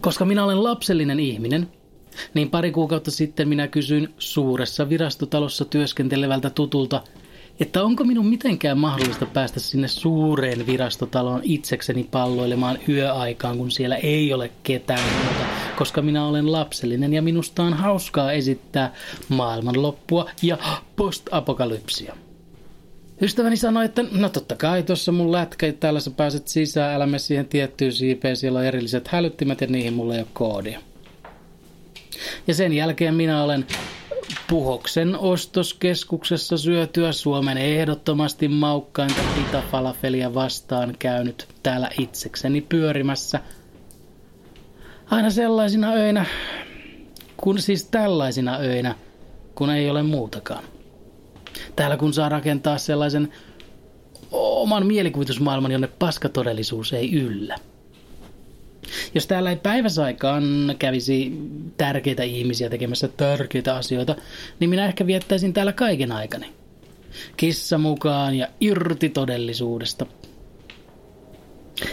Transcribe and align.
Koska 0.00 0.24
minä 0.24 0.44
olen 0.44 0.64
lapsellinen 0.64 1.20
ihminen, 1.20 1.68
niin 2.34 2.50
pari 2.50 2.70
kuukautta 2.70 3.10
sitten 3.10 3.48
minä 3.48 3.68
kysyin 3.68 4.14
suuressa 4.18 4.88
virastotalossa 4.88 5.64
työskentelevältä 5.64 6.50
tutulta, 6.50 7.02
että 7.60 7.82
onko 7.84 8.04
minun 8.04 8.26
mitenkään 8.26 8.78
mahdollista 8.78 9.26
päästä 9.26 9.60
sinne 9.60 9.88
suureen 9.88 10.66
virastotaloon 10.66 11.40
itsekseni 11.44 12.08
palloilemaan 12.10 12.78
yöaikaan, 12.88 13.58
kun 13.58 13.70
siellä 13.70 13.96
ei 13.96 14.32
ole 14.32 14.50
ketään 14.62 15.12
muuta, 15.12 15.44
koska 15.76 16.02
minä 16.02 16.26
olen 16.26 16.52
lapsellinen 16.52 17.12
ja 17.12 17.22
minusta 17.22 17.62
on 17.62 17.74
hauskaa 17.74 18.32
esittää 18.32 18.94
maailmanloppua 19.28 20.30
ja 20.42 20.58
postapokalypsia. 20.96 22.16
Ystäväni 23.22 23.56
sanoi, 23.56 23.84
että 23.84 24.04
no 24.12 24.28
totta 24.28 24.56
kai 24.56 24.82
tuossa 24.82 25.12
mun 25.12 25.32
lätkä, 25.32 25.72
täällä 25.72 26.00
sä 26.00 26.10
pääset 26.10 26.48
sisään, 26.48 26.94
älä 26.94 27.18
siihen 27.18 27.48
tiettyyn 27.48 27.92
siipeen, 27.92 28.36
siellä 28.36 28.58
on 28.58 28.64
erilliset 28.64 29.08
hälyttimet 29.08 29.60
ja 29.60 29.66
niihin 29.66 29.92
mulla 29.92 30.14
ei 30.14 30.20
ole 30.20 30.28
koodia. 30.32 30.80
Ja 32.46 32.54
sen 32.54 32.72
jälkeen 32.72 33.14
minä 33.14 33.44
olen 33.44 33.66
Puhoksen 34.48 35.18
ostoskeskuksessa 35.18 36.58
syötyä 36.58 37.12
Suomen 37.12 37.58
ehdottomasti 37.58 38.48
maukkainta 38.48 39.20
pitafalafelia 39.36 40.34
vastaan 40.34 40.96
käynyt 40.98 41.48
täällä 41.62 41.90
itsekseni 41.98 42.60
pyörimässä. 42.60 43.40
Aina 45.10 45.30
sellaisina 45.30 45.92
öinä, 45.92 46.26
kun 47.36 47.58
siis 47.58 47.84
tällaisina 47.84 48.56
öinä, 48.56 48.94
kun 49.54 49.70
ei 49.70 49.90
ole 49.90 50.02
muutakaan. 50.02 50.64
Täällä 51.80 51.96
kun 51.96 52.12
saa 52.12 52.28
rakentaa 52.28 52.78
sellaisen 52.78 53.28
oman 54.32 54.86
mielikuvitusmaailman, 54.86 55.72
jonne 55.72 55.88
paskatodellisuus 55.98 56.92
ei 56.92 57.12
yllä. 57.12 57.56
Jos 59.14 59.26
täällä 59.26 59.50
ei 59.50 59.56
päiväsaikaan 59.56 60.44
kävisi 60.78 61.32
tärkeitä 61.76 62.22
ihmisiä 62.22 62.70
tekemässä 62.70 63.08
tärkeitä 63.08 63.76
asioita, 63.76 64.16
niin 64.60 64.70
minä 64.70 64.86
ehkä 64.86 65.06
viettäisin 65.06 65.52
täällä 65.52 65.72
kaiken 65.72 66.12
aikani. 66.12 66.46
Kissa 67.36 67.78
mukaan 67.78 68.34
ja 68.34 68.48
irti 68.60 69.08
todellisuudesta. 69.08 70.06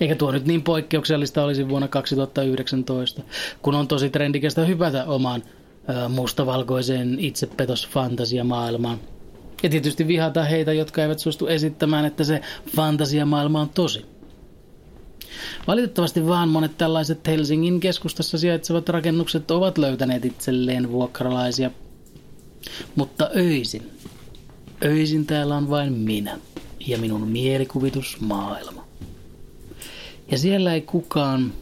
Eikä 0.00 0.14
tuo 0.14 0.32
nyt 0.32 0.46
niin 0.46 0.62
poikkeuksellista 0.62 1.44
olisi 1.44 1.68
vuonna 1.68 1.88
2019, 1.88 3.22
kun 3.62 3.74
on 3.74 3.88
tosi 3.88 4.10
trendikästä 4.10 4.64
hypätä 4.64 5.04
omaan 5.04 5.42
mustavalkoiseen 6.08 7.16
itsepetosfantasiamaailmaan. 7.18 8.98
Ja 9.62 9.68
tietysti 9.68 10.06
vihata 10.06 10.44
heitä, 10.44 10.72
jotka 10.72 11.02
eivät 11.02 11.18
suostu 11.18 11.46
esittämään, 11.46 12.04
että 12.04 12.24
se 12.24 12.40
fantasiamaailma 12.76 13.60
on 13.60 13.68
tosi. 13.68 14.06
Valitettavasti 15.66 16.26
vaan 16.26 16.48
monet 16.48 16.78
tällaiset 16.78 17.26
Helsingin 17.26 17.80
keskustassa 17.80 18.38
sijaitsevat 18.38 18.88
rakennukset 18.88 19.50
ovat 19.50 19.78
löytäneet 19.78 20.24
itselleen 20.24 20.92
vuokralaisia. 20.92 21.70
Mutta 22.96 23.30
öisin, 23.36 23.90
öisin 24.84 25.26
täällä 25.26 25.56
on 25.56 25.70
vain 25.70 25.92
minä 25.92 26.38
ja 26.86 26.98
minun 26.98 27.28
mielikuvitusmaailma. 27.28 28.84
Ja 30.30 30.38
siellä 30.38 30.74
ei 30.74 30.80
kukaan, 30.80 31.52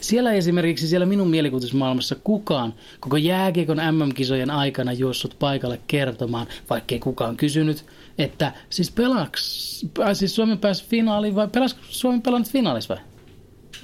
siellä 0.00 0.32
esimerkiksi 0.32 0.88
siellä 0.88 1.06
minun 1.06 1.28
mielikuvitusmaailmassa 1.28 2.16
kukaan 2.24 2.74
koko 3.00 3.16
jääkiekon 3.16 3.76
MM-kisojen 3.76 4.50
aikana 4.50 4.92
juossut 4.92 5.36
paikalle 5.38 5.80
kertomaan, 5.86 6.46
vaikkei 6.70 6.98
kukaan 6.98 7.36
kysynyt, 7.36 7.84
että 8.18 8.52
siis 8.70 8.90
pelaks, 8.90 9.86
äh, 10.00 10.08
siis 10.12 10.34
Suomi 10.34 10.56
pääsi 10.56 10.84
finaaliin 10.88 11.34
vai 11.34 11.48
pelasko 11.48 11.80
Suomi 11.88 12.20
pelannut 12.20 12.50
finaalissa 12.50 12.94
vai? 12.94 13.04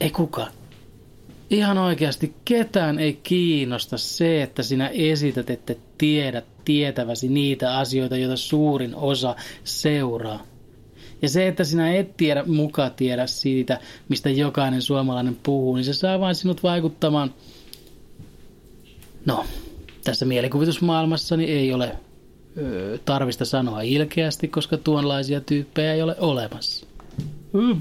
Ei 0.00 0.10
kukaan. 0.10 0.52
Ihan 1.50 1.78
oikeasti 1.78 2.34
ketään 2.44 2.98
ei 2.98 3.20
kiinnosta 3.22 3.98
se, 3.98 4.42
että 4.42 4.62
sinä 4.62 4.88
esität, 4.88 5.50
että 5.50 5.74
tiedät 5.98 6.44
tietäväsi 6.64 7.28
niitä 7.28 7.78
asioita, 7.78 8.16
joita 8.16 8.36
suurin 8.36 8.94
osa 8.94 9.36
seuraa. 9.64 10.51
Ja 11.22 11.28
se, 11.28 11.48
että 11.48 11.64
sinä 11.64 11.94
et 11.94 12.16
tiedä, 12.16 12.44
muka 12.44 12.90
tiedä 12.90 13.26
siitä, 13.26 13.80
mistä 14.08 14.30
jokainen 14.30 14.82
suomalainen 14.82 15.36
puhuu, 15.42 15.76
niin 15.76 15.84
se 15.84 15.94
saa 15.94 16.20
vain 16.20 16.34
sinut 16.34 16.62
vaikuttamaan. 16.62 17.34
No, 19.26 19.44
tässä 20.04 20.26
mielikuvitusmaailmassa 20.26 21.36
niin 21.36 21.50
ei 21.50 21.72
ole 21.72 21.96
ö, 22.58 22.98
tarvista 23.04 23.44
sanoa 23.44 23.80
ilkeästi, 23.80 24.48
koska 24.48 24.76
tuonlaisia 24.76 25.40
tyyppejä 25.40 25.94
ei 25.94 26.02
ole 26.02 26.16
olemassa. 26.18 26.86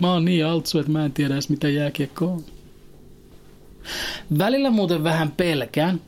Mä 0.01 0.13
oon 0.13 0.25
niin 0.25 0.45
altsu, 0.45 0.79
että 0.79 0.91
mä 0.91 1.05
en 1.05 1.13
tiedä 1.13 1.33
edes 1.33 1.49
mitä 1.49 1.69
jääkiekko 1.69 2.25
on. 2.25 2.43
Välillä 4.37 4.69
muuten 4.69 5.03
vähän 5.03 5.31
pelkään 5.31 6.01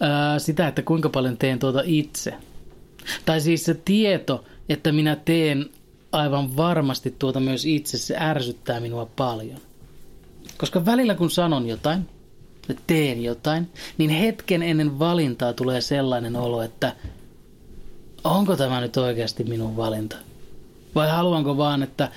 ää, 0.00 0.38
sitä, 0.38 0.68
että 0.68 0.82
kuinka 0.82 1.08
paljon 1.08 1.36
teen 1.36 1.58
tuota 1.58 1.82
itse. 1.84 2.34
Tai 3.24 3.40
siis 3.40 3.64
se 3.64 3.74
tieto, 3.74 4.44
että 4.68 4.92
minä 4.92 5.16
teen 5.16 5.70
aivan 6.12 6.56
varmasti 6.56 7.14
tuota 7.18 7.40
myös 7.40 7.64
itse, 7.66 7.98
se 7.98 8.16
ärsyttää 8.18 8.80
minua 8.80 9.06
paljon. 9.16 9.58
Koska 10.58 10.86
välillä 10.86 11.14
kun 11.14 11.30
sanon 11.30 11.66
jotain, 11.68 12.08
teen 12.86 13.24
jotain, 13.24 13.70
niin 13.98 14.10
hetken 14.10 14.62
ennen 14.62 14.98
valintaa 14.98 15.52
tulee 15.52 15.80
sellainen 15.80 16.36
olo, 16.36 16.62
että 16.62 16.96
onko 18.24 18.56
tämä 18.56 18.80
nyt 18.80 18.96
oikeasti 18.96 19.44
minun 19.44 19.76
valinta? 19.76 20.16
Vai 20.94 21.10
haluanko 21.10 21.56
vaan, 21.56 21.82
että, 21.82 22.08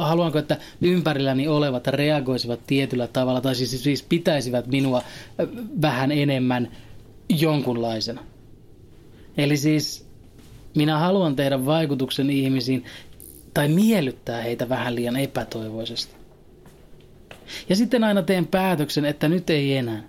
haluanko, 0.00 0.38
että 0.38 0.56
ympärilläni 0.80 1.48
olevat 1.48 1.86
reagoisivat 1.86 2.60
tietyllä 2.66 3.06
tavalla, 3.06 3.40
tai 3.40 3.54
siis, 3.54 3.82
siis 3.82 4.02
pitäisivät 4.02 4.66
minua 4.66 5.02
vähän 5.82 6.12
enemmän 6.12 6.72
jonkunlaisena. 7.28 8.24
Eli 9.36 9.56
siis 9.56 10.06
minä 10.74 10.98
haluan 10.98 11.36
tehdä 11.36 11.66
vaikutuksen 11.66 12.30
ihmisiin 12.30 12.84
tai 13.54 13.68
miellyttää 13.68 14.42
heitä 14.42 14.68
vähän 14.68 14.94
liian 14.94 15.16
epätoivoisesti. 15.16 16.14
Ja 17.68 17.76
sitten 17.76 18.04
aina 18.04 18.22
teen 18.22 18.46
päätöksen, 18.46 19.04
että 19.04 19.28
nyt 19.28 19.50
ei 19.50 19.76
enää. 19.76 20.02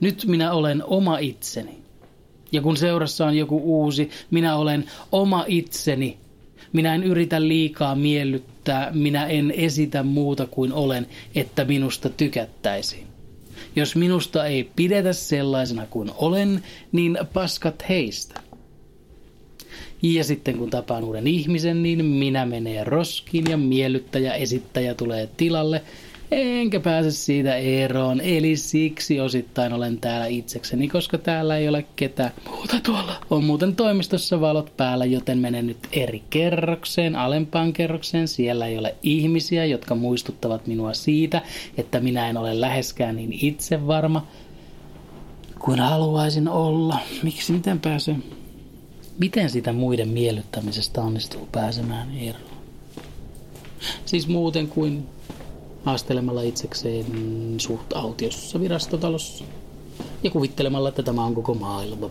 Nyt 0.00 0.24
minä 0.26 0.52
olen 0.52 0.84
oma 0.84 1.18
itseni. 1.18 1.78
Ja 2.52 2.62
kun 2.62 2.76
seurassa 2.76 3.26
on 3.26 3.36
joku 3.36 3.60
uusi, 3.64 4.10
minä 4.30 4.56
olen 4.56 4.84
oma 5.12 5.44
itseni 5.48 6.18
minä 6.72 6.94
en 6.94 7.04
yritä 7.04 7.42
liikaa 7.42 7.94
miellyttää, 7.94 8.90
minä 8.94 9.26
en 9.26 9.50
esitä 9.50 10.02
muuta 10.02 10.46
kuin 10.46 10.72
olen, 10.72 11.06
että 11.34 11.64
minusta 11.64 12.10
tykättäisiin. 12.10 13.06
Jos 13.76 13.96
minusta 13.96 14.46
ei 14.46 14.70
pidetä 14.76 15.12
sellaisena 15.12 15.86
kuin 15.86 16.10
olen, 16.16 16.62
niin 16.92 17.18
paskat 17.32 17.84
heistä. 17.88 18.40
Ja 20.02 20.24
sitten 20.24 20.58
kun 20.58 20.70
tapaan 20.70 21.04
uuden 21.04 21.26
ihmisen, 21.26 21.82
niin 21.82 22.04
minä 22.04 22.46
menee 22.46 22.84
roskiin 22.84 23.44
ja 23.50 23.56
miellyttäjä 23.56 24.34
esittäjä 24.34 24.94
tulee 24.94 25.28
tilalle– 25.36 25.82
enkä 26.30 26.80
pääse 26.80 27.10
siitä 27.10 27.56
eroon. 27.56 28.20
Eli 28.20 28.56
siksi 28.56 29.20
osittain 29.20 29.72
olen 29.72 29.98
täällä 29.98 30.26
itsekseni, 30.26 30.88
koska 30.88 31.18
täällä 31.18 31.56
ei 31.56 31.68
ole 31.68 31.84
ketään 31.96 32.30
muuta 32.50 32.80
tuolla. 32.82 33.16
On 33.30 33.44
muuten 33.44 33.76
toimistossa 33.76 34.40
valot 34.40 34.76
päällä, 34.76 35.04
joten 35.04 35.38
menen 35.38 35.66
nyt 35.66 35.88
eri 35.92 36.22
kerrokseen, 36.30 37.16
alempaan 37.16 37.72
kerrokseen. 37.72 38.28
Siellä 38.28 38.66
ei 38.66 38.78
ole 38.78 38.94
ihmisiä, 39.02 39.64
jotka 39.64 39.94
muistuttavat 39.94 40.66
minua 40.66 40.94
siitä, 40.94 41.42
että 41.76 42.00
minä 42.00 42.28
en 42.28 42.36
ole 42.36 42.60
läheskään 42.60 43.16
niin 43.16 43.38
itsevarma 43.40 44.26
kuin 45.58 45.80
haluaisin 45.80 46.48
olla. 46.48 46.98
Miksi, 47.22 47.52
miten 47.52 47.80
pääsen? 47.80 48.24
Miten 49.18 49.50
sitä 49.50 49.72
muiden 49.72 50.08
miellyttämisestä 50.08 51.02
onnistuu 51.02 51.48
pääsemään 51.52 52.16
eroon? 52.16 52.56
Siis 54.04 54.28
muuten 54.28 54.68
kuin 54.68 55.06
haastelemalla 55.84 56.42
itsekseen 56.42 57.06
suht 57.58 57.92
autiossa 57.92 58.60
virastotalossa 58.60 59.44
ja 60.22 60.30
kuvittelemalla, 60.30 60.88
että 60.88 61.02
tämä 61.02 61.24
on 61.24 61.34
koko 61.34 61.54
maailma. 61.54 62.10